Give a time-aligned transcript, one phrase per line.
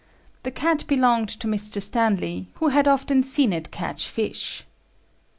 [0.41, 1.79] The cat belonged to Mr.
[1.79, 4.63] Stanley, who had often seen it catch fish."